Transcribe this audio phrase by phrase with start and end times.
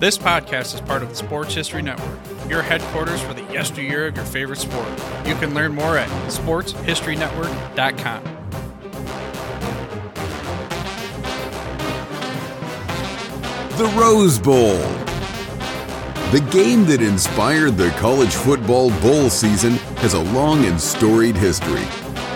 [0.00, 2.18] This podcast is part of the Sports History Network,
[2.48, 4.88] your headquarters for the yesteryear of your favorite sport.
[5.26, 8.24] You can learn more at sportshistorynetwork.com.
[13.76, 14.78] The Rose Bowl.
[16.32, 21.84] The game that inspired the college football bowl season has a long and storied history.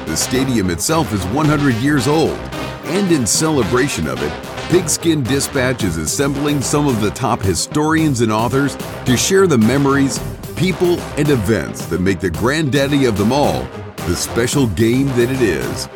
[0.05, 2.39] The stadium itself is 100 years old,
[2.85, 8.33] and in celebration of it, Pigskin Dispatch is assembling some of the top historians and
[8.33, 10.19] authors to share the memories,
[10.57, 13.63] people, and events that make the granddaddy of them all
[14.07, 15.89] the special game that it is.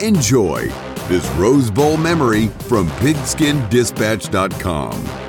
[0.00, 0.68] Enjoy
[1.08, 5.27] this Rose Bowl memory from pigskindispatch.com.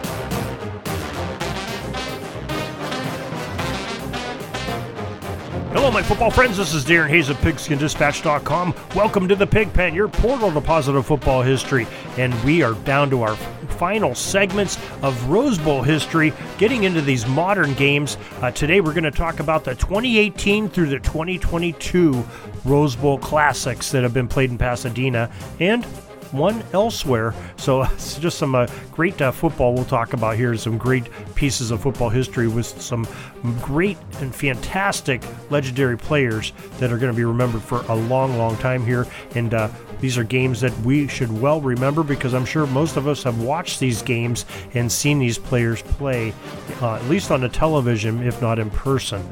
[5.71, 6.57] Hello, my football friends.
[6.57, 8.73] This is Darren Hayes of PigskinDispatch.com.
[8.95, 11.85] Welcome to the Pig Pen, your portal to positive football history.
[12.17, 17.27] And we are down to our final segments of Rose Bowl history, getting into these
[17.27, 18.17] modern games.
[18.41, 22.25] Uh, today, we're going to talk about the 2018 through the 2022
[22.65, 25.85] Rose Bowl classics that have been played in Pasadena and
[26.31, 27.33] one elsewhere.
[27.57, 30.55] So it's just some uh, great uh, football we'll talk about here.
[30.57, 33.07] Some great pieces of football history with some
[33.61, 38.57] great and fantastic legendary players that are going to be remembered for a long, long
[38.57, 39.07] time here.
[39.35, 39.69] And uh,
[39.99, 43.41] these are games that we should well remember because I'm sure most of us have
[43.41, 46.33] watched these games and seen these players play,
[46.81, 49.27] uh, at least on the television, if not in person.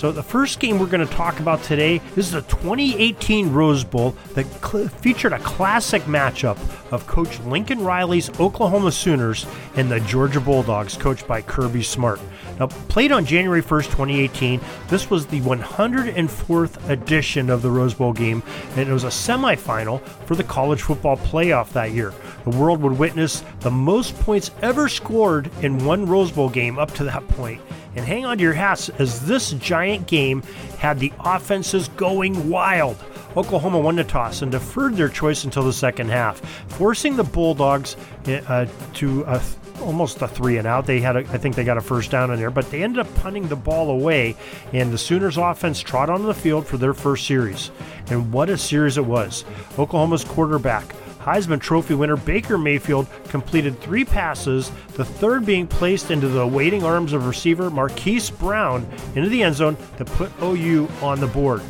[0.00, 3.84] So the first game we're going to talk about today this is the 2018 Rose
[3.84, 6.56] Bowl that cl- featured a classic matchup
[6.90, 9.44] of Coach Lincoln Riley's Oklahoma Sooners
[9.76, 12.18] and the Georgia Bulldogs, coached by Kirby Smart.
[12.58, 14.58] Now, played on January 1st, 2018,
[14.88, 18.42] this was the 104th edition of the Rose Bowl game,
[18.76, 22.14] and it was a semifinal for the college football playoff that year.
[22.44, 26.94] The world would witness the most points ever scored in one Rose Bowl game up
[26.94, 27.60] to that point
[27.96, 30.42] and hang on to your hats as this giant game
[30.78, 32.96] had the offenses going wild.
[33.36, 36.40] Oklahoma won the toss and deferred their choice until the second half,
[36.70, 37.96] forcing the Bulldogs
[38.26, 39.40] uh, to a
[39.80, 40.86] almost a three and out.
[40.86, 42.98] They had, a, I think, they got a first down in there, but they ended
[43.06, 44.36] up punting the ball away,
[44.72, 47.70] and the Sooners' offense trot onto the field for their first series.
[48.08, 49.44] And what a series it was!
[49.78, 50.84] Oklahoma's quarterback.
[51.20, 56.82] Heisman Trophy winner Baker Mayfield completed three passes, the third being placed into the waiting
[56.82, 61.62] arms of receiver Marquise Brown into the end zone that put OU on the board.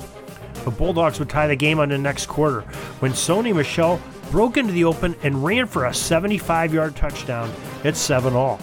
[0.64, 2.60] The Bulldogs would tie the game on the next quarter
[3.00, 4.00] when Sony Michel
[4.30, 8.60] broke into the open and ran for a 75 yard touchdown at 7 all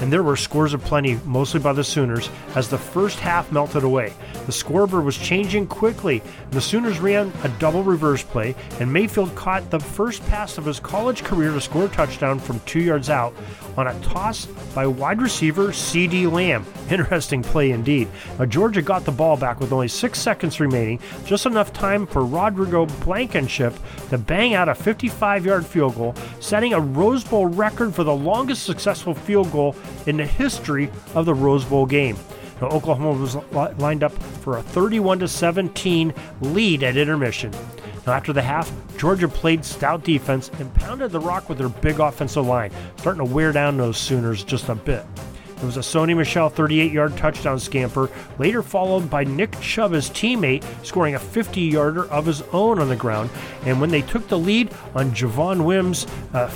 [0.00, 4.12] and there were scores aplenty, mostly by the Sooners, as the first half melted away.
[4.46, 6.22] The scoreboard was changing quickly.
[6.50, 10.80] The Sooners ran a double reverse play, and Mayfield caught the first pass of his
[10.80, 13.34] college career to score a touchdown from two yards out
[13.76, 16.64] on a toss by wide receiver CeeDee Lamb.
[16.90, 18.08] Interesting play indeed.
[18.38, 22.24] Now, Georgia got the ball back with only six seconds remaining, just enough time for
[22.24, 23.74] Rodrigo Blankenship
[24.08, 28.14] to bang out a 55 yard field goal, setting a Rose Bowl record for the
[28.14, 29.76] longest successful field goal
[30.10, 32.16] in the history of the Rose Bowl game.
[32.60, 33.36] Now, Oklahoma was
[33.78, 36.12] lined up for a 31 17
[36.42, 37.52] lead at intermission.
[38.06, 42.00] Now, after the half, Georgia played stout defense and pounded the rock with their big
[42.00, 45.06] offensive line, starting to wear down those Sooners just a bit.
[45.56, 50.08] It was a Sony Michel 38 yard touchdown scamper, later followed by Nick Chubb, his
[50.08, 53.28] teammate, scoring a 50 yarder of his own on the ground.
[53.66, 56.06] And when they took the lead on Javon Wims'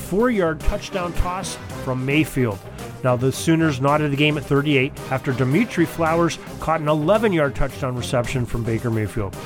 [0.09, 2.59] four yard touchdown toss from Mayfield.
[3.05, 7.55] Now, the Sooners knotted the game at 38 after Dimitri Flowers caught an 11 yard
[7.55, 9.37] touchdown reception from Baker Mayfield.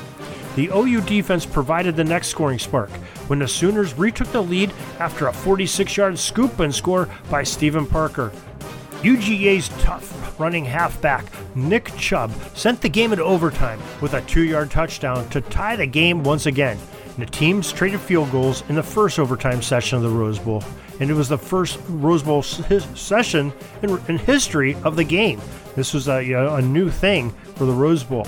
[0.55, 2.89] The OU defense provided the next scoring spark
[3.27, 7.85] when the Sooners retook the lead after a 46 yard scoop and score by Steven
[7.85, 8.31] Parker.
[9.01, 14.71] UGA's tough running halfback, Nick Chubb, sent the game into overtime with a two yard
[14.71, 16.77] touchdown to tie the game once again.
[17.17, 20.63] And the teams traded field goals in the first overtime session of the Rose Bowl,
[20.99, 25.41] and it was the first Rose Bowl session in, in, history of the game.
[25.75, 28.27] This was a, you know, a new thing for the Rose Bowl.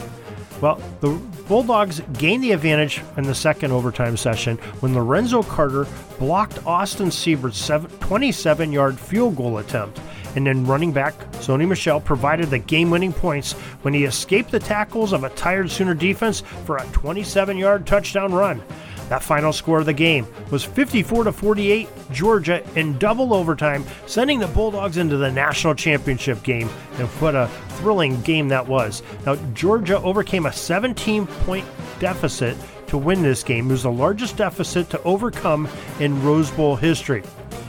[0.61, 1.09] Well, the
[1.47, 5.87] Bulldogs gained the advantage in the second overtime session when Lorenzo Carter
[6.19, 7.69] blocked Austin Seibert's
[7.99, 9.99] 27 yard field goal attempt.
[10.35, 14.59] And then running back Sony Michel provided the game winning points when he escaped the
[14.59, 18.61] tackles of a tired Sooner defense for a 27 yard touchdown run.
[19.11, 24.39] That final score of the game was 54 to 48 Georgia in double overtime, sending
[24.39, 26.69] the Bulldogs into the national championship game.
[26.97, 29.03] And what a thrilling game that was.
[29.25, 31.65] Now, Georgia overcame a 17 point
[31.99, 32.55] deficit
[32.87, 33.67] to win this game.
[33.67, 35.67] It was the largest deficit to overcome
[35.99, 37.21] in Rose Bowl history.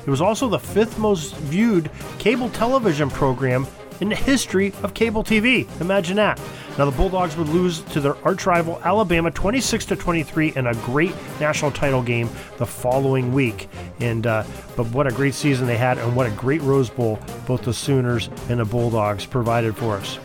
[0.06, 1.90] It was also the fifth most viewed
[2.20, 3.66] cable television program
[4.02, 5.64] in the history of cable TV.
[5.80, 6.40] Imagine that.
[6.76, 10.74] Now the Bulldogs would lose to their arch rival Alabama 26 to 23 in a
[10.74, 12.28] great national title game
[12.58, 13.68] the following week.
[14.00, 14.42] And uh,
[14.76, 17.72] but what a great season they had, and what a great Rose Bowl both the
[17.72, 20.18] Sooners and the Bulldogs provided for us.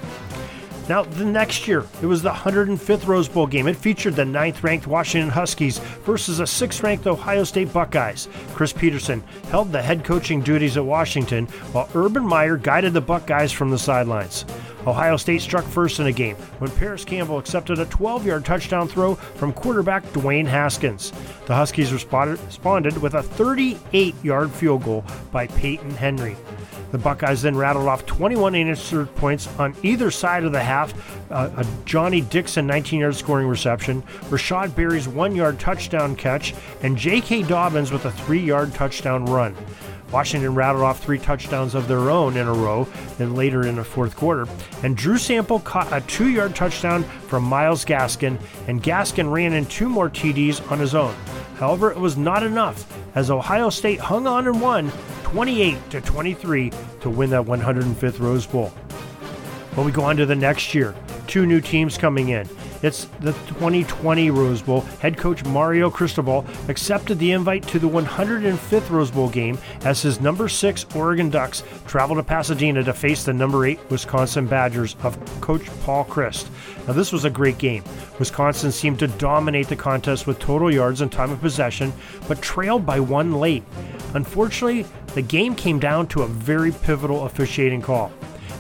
[0.90, 3.68] Now, the next year, it was the 105th Rose Bowl game.
[3.68, 8.30] It featured the ninth ranked Washington Huskies versus the sixth ranked Ohio State Buckeyes.
[8.54, 13.52] Chris Petersen held the head coaching duties at Washington, while Urban Meyer guided the Buckeyes
[13.52, 14.46] from the sidelines.
[14.86, 18.88] Ohio State struck first in the game when Parris Campbell accepted a 12 yard touchdown
[18.88, 21.12] throw from quarterback Dwayne Haskins.
[21.48, 26.38] The Huskies responded with a 38 yard field goal by Peyton Henry.
[26.92, 30.94] The Buckeyes then rattled off 21 unanswered points on either side of the half.
[31.32, 36.98] Uh, a Johnnie Dixon 19 yard scoring reception, Rashod Berry's one yard touchdown catch, and
[36.98, 37.44] J.K.
[37.44, 39.56] Dobbins with a three yard touchdown run.
[40.12, 42.88] Washington rattled off three touchdowns of their own in a row,
[43.18, 44.48] then later in the fourth quarter.
[44.82, 49.66] And Drew Sample caught a two yard touchdown from Myles Gaskin, and Gaskin ran in
[49.66, 51.14] two more TDs on his own.
[51.58, 52.86] However, it was not enough,
[53.16, 54.92] as Ohio State hung on and won
[55.28, 56.72] 28 to 23
[57.02, 58.70] to win that 105th Rose Bowl.
[59.76, 60.96] When we go on to the next year,
[61.28, 62.48] two new teams coming in.
[62.82, 64.82] It's the 2020 Rose Bowl.
[65.02, 70.22] Head coach Mario Cristobal accepted the invite to the 105th Rose Bowl game as his
[70.22, 75.20] number six Oregon Ducks travel to Pasadena to face the number eight Wisconsin Badgers of
[75.42, 76.48] coach Paul Chryst.
[76.88, 77.84] Now, this was a great game.
[78.18, 81.92] Wisconsin seemed to dominate the contest with total yards and time of possession,
[82.30, 83.64] but trailed by one late.
[84.18, 84.84] Unfortunately,
[85.14, 88.12] the game came down to a very pivotal officiating call.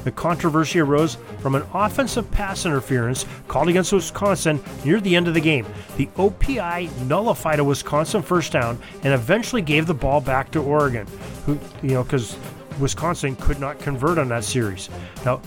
[0.03, 5.33] The controversy arose from an offensive pass interference called against Wisconsin near the end of
[5.33, 5.65] the game.
[5.97, 11.07] The OPI nullified a Wisconsin first down and eventually gave the ball back to Oregon,
[11.47, 12.37] who you know because
[12.79, 14.91] Wisconsin could not convert on that series.
[15.25, 15.41] Now,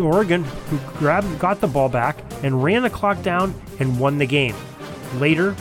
[0.00, 4.26] Oregon, who grabbed, got the ball back and ran the clock down and won the
[4.26, 4.56] game.
[5.16, 5.54] Later,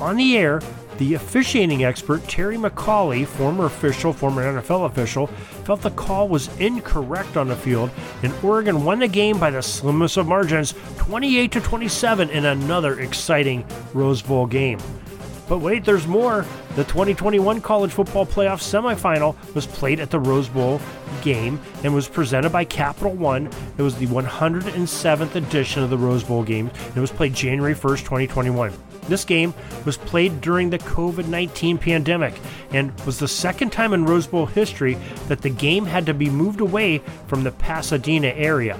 [0.00, 0.60] on the air,
[0.98, 5.28] the officiating expert, Terry McAulay, former official, former NFL official,
[5.64, 7.90] felt the call was incorrect on the field,
[8.22, 13.00] and Oregon won the game by the slimmest of margins, 28 to 27, in another
[13.00, 13.64] exciting
[13.94, 14.78] Rose Bowl game.
[15.48, 16.44] But wait, there's more.
[16.76, 20.80] The 2021 College Football Playoff semifinal was played at the Rose Bowl
[21.22, 23.46] game and was presented by Capital One.
[23.78, 27.74] It was the 107th edition of the Rose Bowl game, and it was played January
[27.74, 28.72] 1st, 2021.
[29.08, 32.34] This game was played during the COVID 19 pandemic
[32.72, 34.94] and was the second time in Rose Bowl history
[35.28, 38.78] that the game had to be moved away from the Pasadena area.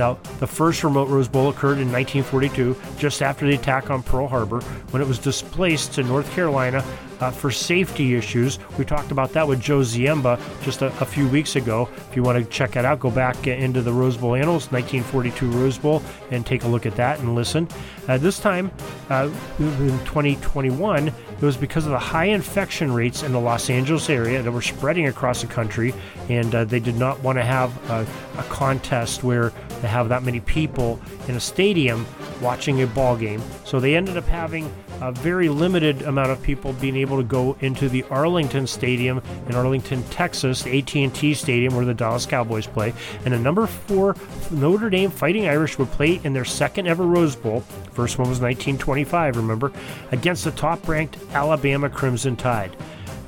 [0.00, 4.26] Now, the first remote Rose Bowl occurred in 1942, just after the attack on Pearl
[4.26, 4.62] Harbor,
[4.92, 6.82] when it was displaced to North Carolina
[7.20, 8.58] uh, for safety issues.
[8.78, 11.88] We talked about that with Joe Ziemba just a, a, few weeks ago.
[12.08, 15.50] If you want to check that out, go back into the Rose Bowl Annals, 1942
[15.50, 17.68] Rose Bowl, and take a look at that and listen.
[18.08, 18.70] Uh, this time,
[19.10, 24.08] uh, in 2021, it was because of the high infection rates in the Los Angeles
[24.08, 25.92] area that were spreading across the country,
[26.28, 28.06] and uh, they did not want to have a
[28.44, 32.06] contest where they have that many people in a stadium
[32.40, 33.42] watching a ball game.
[33.64, 37.56] So they ended up having a very limited amount of people being able to go
[37.60, 42.92] into the Arlington Stadium in Arlington, Texas, the AT&T Stadium where the Dallas Cowboys play,
[43.24, 44.14] and the number four
[44.50, 47.60] Notre Dame Fighting Irish would play in their second ever Rose Bowl.
[47.92, 49.72] First one was 1925, remember,
[50.12, 52.76] against the top-ranked Alabama Crimson Tide.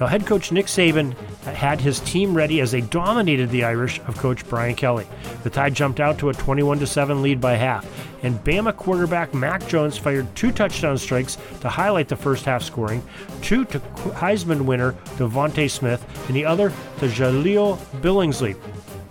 [0.01, 4.17] Now, head coach Nick Saban had his team ready as they dominated the Irish of
[4.17, 5.07] coach Brian Kelly.
[5.43, 7.87] The Tide jumped out to a 21 7 lead by half,
[8.23, 13.03] and Bama quarterback Mac Jones fired two touchdown strikes to highlight the first half scoring,
[13.41, 18.57] two to Heisman winner DeVonta Smith, and the other to Jahleel Billingsley.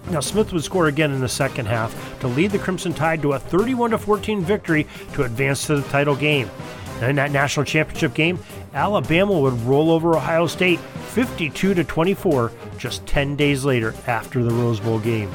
[0.10, 3.34] Now Smith would score again in the second half to lead the Crimson Tide to
[3.34, 6.50] a 31 14 victory to advance to the title game.
[7.01, 8.39] And in that national championship game,
[8.74, 14.51] Alabama would roll over Ohio State 52 to 24 just 10 days later after the
[14.51, 15.31] Rose Bowl game.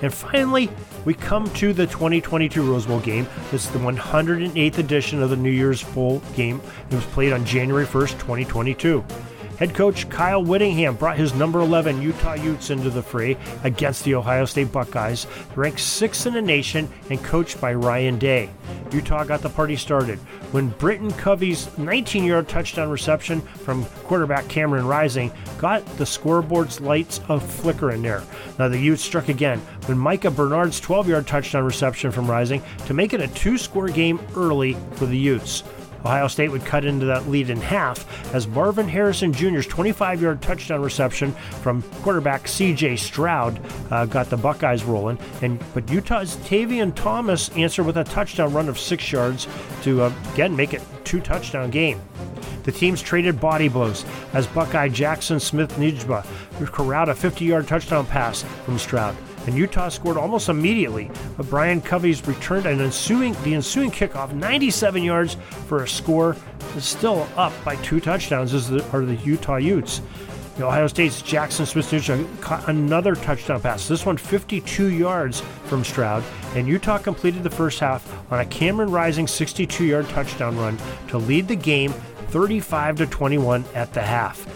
[0.00, 0.70] And finally,
[1.04, 3.26] we come to the 2022 Rose Bowl game.
[3.50, 6.60] This is the 108th edition of the New Year's Bowl game.
[6.90, 9.04] It was played on January 1st, 2022.
[9.60, 14.14] Head coach Kyle Whittingham brought his number 11 Utah Utes into the fray against the
[14.14, 18.48] Ohio State Buckeyes, ranked sixth in the nation and coached by Ryan Day.
[18.90, 20.18] Utah got the party started
[20.52, 27.20] when Britton Covey's 19 yard touchdown reception from quarterback Cameron Rising got the scoreboard's lights
[27.28, 28.22] a flicker in there.
[28.58, 32.94] Now the Utes struck again when Micah Bernard's 12 yard touchdown reception from Rising to
[32.94, 35.64] make it a two score game early for the Utes.
[36.04, 40.42] Ohio State would cut into that lead in half as Marvin Harrison Jr.'s 25 yard
[40.42, 45.18] touchdown reception from quarterback CJ Stroud uh, got the Buckeyes rolling.
[45.42, 49.46] And But Utah's Tavion Thomas answered with a touchdown run of six yards
[49.82, 52.00] to uh, again make it two touchdown game.
[52.64, 56.24] The teams traded body blows as Buckeye Jackson Smith Njigba
[56.66, 59.16] corralled a 50 yard touchdown pass from Stroud
[59.46, 61.10] and Utah scored almost immediately.
[61.36, 66.36] But Brian Covey's returned an ensuing the ensuing kickoff, 97 yards for a score,
[66.76, 68.54] is still up by two touchdowns.
[68.54, 70.02] As the, are the Utah Utes.
[70.56, 73.88] The Ohio State's Jackson Smith caught another touchdown pass.
[73.88, 76.22] This one 52 yards from Stroud,
[76.54, 80.76] and Utah completed the first half on a Cameron Rising 62-yard touchdown run
[81.08, 81.92] to lead the game
[82.28, 84.46] 35 to 21 at the half.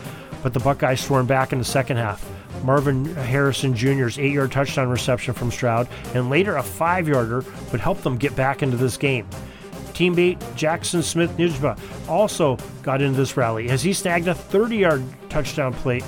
[0.42, 2.33] But the Buckeyes stormed back in the second half.
[2.64, 7.80] Marvin Harrison Jr.'s eight yard touchdown reception from Stroud, and later a five yarder would
[7.80, 9.28] help them get back into this game.
[9.92, 11.78] Teammate Jackson Smith Njigba
[12.08, 16.02] also got into this rally as he snagged a 30 yard touchdown play,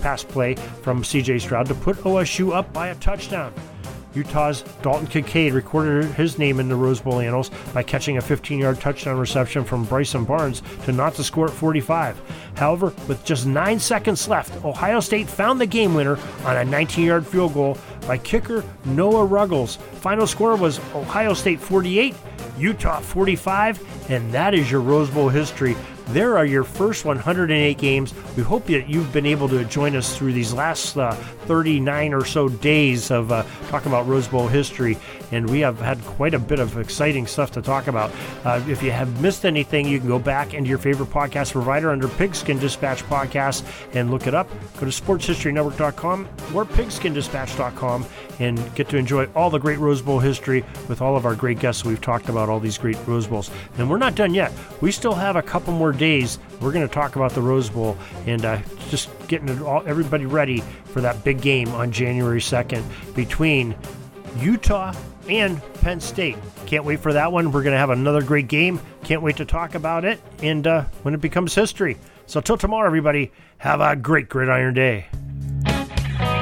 [0.00, 3.52] pass play from CJ Stroud to put OSU up by a touchdown.
[4.14, 8.58] Utah's Dalton Kincaid recorded his name in the Rose Bowl annals by catching a 15
[8.58, 12.20] yard touchdown reception from Bryson Barnes to not to score at 45.
[12.56, 17.04] However, with just nine seconds left, Ohio State found the game winner on a 19
[17.06, 19.76] yard field goal by kicker Noah Ruggles.
[19.76, 22.14] Final score was Ohio State 48,
[22.58, 25.76] Utah 45, and that is your Rose Bowl history.
[26.08, 28.12] There are your first 108 games.
[28.36, 31.12] We hope that you've been able to join us through these last uh,
[31.46, 34.98] 39 or so days of uh, talking about Rose Bowl history,
[35.30, 38.10] and we have had quite a bit of exciting stuff to talk about.
[38.44, 41.90] Uh, if you have missed anything, you can go back into your favorite podcast provider
[41.90, 44.48] under Pigskin Dispatch Podcast and look it up.
[44.74, 48.06] Go to sportshistorynetwork.com or pigskindispatch.com
[48.38, 51.58] and get to enjoy all the great Rose Bowl history with all of our great
[51.58, 51.84] guests.
[51.84, 54.52] We've talked about all these great Rose Bowls, and we're not done yet.
[54.80, 56.38] We still have a couple more days.
[56.60, 57.96] We're going to talk about the Rose Bowl
[58.26, 62.84] and uh, just getting all, everybody ready for that big game on January 2nd
[63.14, 63.74] between
[64.38, 64.94] Utah
[65.28, 66.36] and Penn State.
[66.66, 67.52] Can't wait for that one.
[67.52, 68.80] We're going to have another great game.
[69.04, 71.98] Can't wait to talk about it and uh, when it becomes history.
[72.26, 75.06] So, till tomorrow, everybody, have a great gridiron day.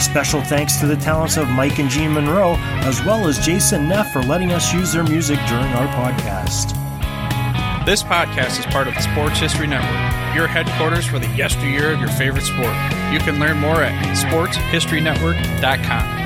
[0.00, 4.10] Special thanks to the talents of Mike and Jean Monroe, as well as Jason Neff
[4.12, 6.74] for letting us use their music during our podcast.
[7.84, 12.00] This podcast is part of the Sports History Network, your headquarters for the yesteryear of
[12.00, 12.74] your favorite sport.
[13.12, 16.20] You can learn more at sportshistorynetwork.com.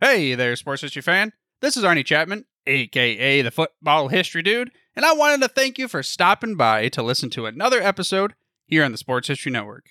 [0.00, 1.32] Hey there, sports history fan.
[1.60, 5.88] This is Arnie Chapman, aka the Football History Dude, and I wanted to thank you
[5.88, 8.34] for stopping by to listen to another episode
[8.66, 9.90] here on the Sports History Network.